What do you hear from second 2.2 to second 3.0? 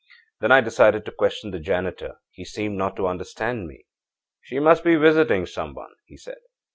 He seemed not